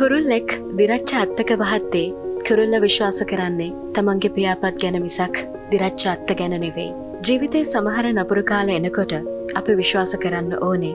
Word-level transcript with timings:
කුරුල්ලෙක් 0.00 0.50
දිරච්ච 0.78 1.10
අත්තක 1.22 1.50
වහත්තේ 1.60 2.12
කුරුල්ල 2.46 2.74
විශ්වාස 2.84 3.18
කරන්නේ 3.30 3.66
තමන්ගේ 3.96 4.30
පියාපත් 4.36 4.78
ගැන 4.82 4.96
මිසක් 5.02 5.34
දිරච්ච 5.72 6.04
අත්ත 6.12 6.30
ගැන 6.38 6.54
නෙවෙයි. 6.62 6.94
ජීවිතේ 7.26 7.62
සමහර 7.64 8.06
නපුරු 8.12 8.44
කාල 8.50 8.72
එනකොට 8.76 9.12
අපි 9.60 9.76
විශ්වාස 9.80 10.14
කරන්න 10.22 10.56
ඕනේ. 10.68 10.94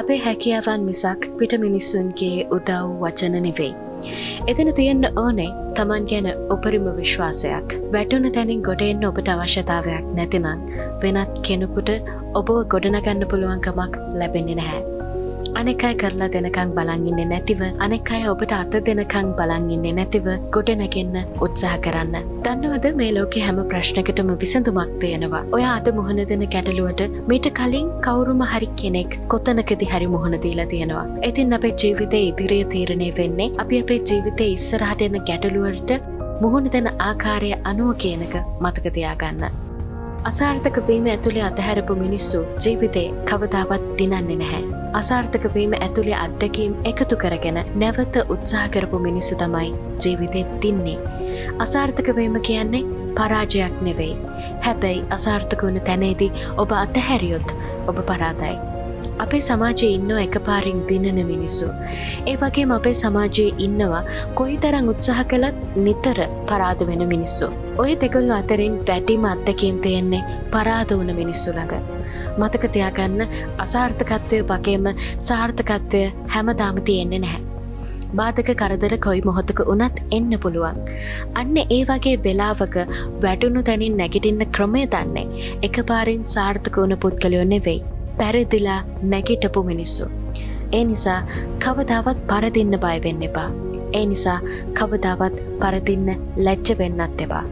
අපේ 0.00 0.18
හැකියාවන් 0.26 0.82
මිසක් 0.88 1.30
පිට 1.38 1.54
මිනිස්සුන්ගේ 1.64 2.48
උදව් 2.56 2.90
වචන 3.02 3.38
නෙවෙයි. 3.46 3.72
එතන 4.50 4.74
තියෙන්න 4.78 5.06
ඕනේ 5.24 5.50
තමන් 5.76 6.08
ගැන 6.12 6.30
උපරිම 6.54 6.88
විශ්වාසයක් 7.00 7.76
වැටුන 7.94 8.30
තැනින් 8.38 8.64
ගොඩෙන්න 8.68 9.10
ඔබට 9.10 9.34
අවශ්‍යතාවයක් 9.34 10.14
නැතිනම් 10.16 10.64
වෙනත් 11.04 11.38
කෙනෙකුට 11.48 11.98
ඔබව 12.34 12.56
ගොඩනගන්න 12.74 13.28
පුළුවන්කමක් 13.32 14.00
ලැබෙන්නේ 14.18 14.58
නැහැ. 14.62 14.99
අනෙක් 15.60 15.84
අය 15.88 15.94
කරලා 16.00 16.28
දෙනකං 16.34 16.70
බලංඉන්නේ 16.76 17.26
නැතිව 17.32 17.60
අනෙක් 17.86 18.10
අය 18.16 18.22
ඔබට 18.32 18.52
අත 18.58 18.74
දෙනකං 18.88 19.28
බලංඉන්නේ 19.38 19.94
නැතිව 19.98 20.26
ගොඩ 20.54 20.70
නැගෙන්න 20.80 21.16
උත්සාහ 21.46 21.76
කරන්න. 21.86 22.16
දන්නවද 22.44 22.86
මේ 23.00 23.10
ලෝකෙ 23.16 23.40
හැම 23.46 23.60
ප්‍රශ්නකටම 23.70 24.32
විසඳුමක් 24.42 24.92
තියෙනවා. 25.04 25.42
ඔය 25.56 25.64
අද 25.74 25.88
මුහුණ 25.98 26.22
දෙන 26.32 26.44
ගැටලුවට 26.54 27.02
මීට 27.30 27.48
කලින් 27.60 27.88
කවුරුම 28.06 28.44
හරි 28.52 28.68
කෙනෙක් 28.82 29.18
කොතනකදි 29.34 29.90
හරි 29.94 30.12
මුහුණ 30.16 30.38
දීලා 30.44 30.68
තියෙනවා. 30.74 31.06
ඉතින් 31.30 31.58
අපේ 31.58 31.74
ජීවිතය 31.82 32.22
ඉදිරිය 32.28 32.64
තීරණය 32.74 33.10
වෙන්නේ 33.18 33.50
අපි 33.64 33.82
අපේ 33.84 34.00
ජීවිතය 34.10 34.52
ඉස්සරහට 34.58 35.08
එන 35.08 35.18
ගැටලුවලට 35.30 35.98
මුහුණ 36.44 36.70
දෙන 36.76 36.94
ආකාරය 37.08 37.52
අනුව 37.72 37.90
කියනක 38.04 38.36
මතකතියාගන්න. 38.64 39.69
අසාර්ථක 40.28 40.78
වීම 40.86 41.06
ඇතුළේ 41.06 41.42
අතහැරපු 41.42 41.94
මිනිස්සු 41.94 42.38
ජීවිතේ 42.64 43.04
කවදාවත් 43.28 43.84
දිනන්නේ 43.98 44.36
නැහැ. 44.36 44.64
අසාර්ථක 44.92 45.44
වීම 45.54 45.72
ඇතුළේ 45.76 46.18
අත්දැකීම් 46.24 46.74
එකතු 46.90 47.16
කරගෙන 47.16 47.60
නැවත 47.74 48.16
උත්සාහ 48.28 48.66
කරපු 48.70 48.98
මිනිස්සු 48.98 49.38
තමයි 49.42 49.70
ජීවිතෙත් 50.04 50.60
තින්නේ. 50.60 50.98
අසාර්ථකවීම 51.58 52.36
කියන්නේ 52.40 52.82
පරාජයක් 53.14 53.80
නෙවෙයි. 53.80 54.18
හැබැයි 54.66 55.06
අසාර්ථක 55.10 55.64
වන 55.64 55.80
තැනේදී 55.88 56.30
ඔබ 56.56 56.76
අතහැරියොත් 56.82 57.56
ඔබ 57.86 58.04
පරාදයි. 58.10 58.79
අපේ 59.24 59.42
සමාජයේ 59.48 59.92
ඉන්න 59.96 60.10
එක 60.24 60.36
පාරින් 60.48 60.80
දිනන 60.88 61.20
මිනිස්සු. 61.32 61.68
ඒ 62.26 62.36
වගේම 62.42 62.72
අපේ 62.78 62.94
සමාජයේ 63.02 63.56
ඉන්නවා 63.66 64.02
කොයි 64.40 64.56
තරං 64.64 64.90
උත්සාහ 64.94 65.24
කළත් 65.32 65.60
නිතර 65.86 66.18
පරාද 66.48 66.82
වෙන 66.90 67.04
මිනිස්සු. 67.14 67.48
ඔය 67.78 67.92
දෙගොල්ලු 68.02 68.34
අතරින් 68.40 68.76
වැටිම 68.88 69.28
අත්තකීම් 69.34 69.78
තියෙන්නේ 69.86 70.26
පරාද 70.54 70.96
වන 70.98 71.12
මිනිස්සු 71.20 71.56
ළඟ. 71.58 71.86
මතක 72.38 72.72
තියාගන්න 72.74 73.22
අසාර්ථකත්වය 73.64 74.42
වගේම 74.50 74.90
සාර්ථකත්වය 75.28 76.02
හැමදාම 76.34 76.84
තියෙන්නේ 76.88 77.22
නැහැ. 77.24 77.46
බාධක 78.18 78.50
කරදර 78.60 78.94
කොයි 79.06 79.22
මොහොතක 79.28 79.60
වනත් 79.70 80.04
එන්න 80.16 80.32
පුළුවන්. 80.44 80.80
අන්න 81.40 81.56
ඒ 81.62 81.80
වගේ 81.90 82.16
වෙලාවක 82.26 82.76
වැටුණු 83.24 83.62
තැනින් 83.68 83.96
නැගිටින්න 84.00 84.44
ක්‍රමය 84.56 84.84
දන්නේ 84.94 85.48
එක 85.68 85.78
පාරින් 85.90 86.28
සාර්ථක 86.34 86.78
වන 86.82 87.00
පුද්ගලයෝ 87.04 87.46
නෙවෙයි. 87.54 87.80
පැරදිලා 88.20 88.80
නැගිටපු 89.12 89.62
මිනිස්සු. 89.70 90.06
ඒ 90.72 90.84
නිසා 90.84 91.20
කවදාවත් 91.64 92.18
පරදින්න 92.30 92.74
බයවෙන්න 92.84 93.22
එපා. 93.28 93.48
ඒ 93.92 94.04
නිසා 94.06 94.38
කවදාවත් 94.78 95.36
පරදින්න 95.60 96.08
ලැච්ච 96.46 96.68
වෙන්නත් 96.80 97.24
එවා. 97.26 97.44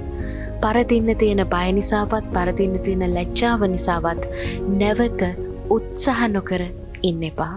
පරදින්න 0.62 1.10
තියෙන 1.18 1.42
බය 1.54 1.68
නිසාවත් 1.72 2.26
පරදින්න 2.34 2.76
තියෙන 2.86 3.14
ලැච්චාව 3.14 3.64
නිසාවත් 3.74 4.22
නැවත 4.80 5.22
උත්සාහ 5.70 6.20
නොකර 6.28 6.62
ඉන්න 7.02 7.22
එපා. 7.22 7.54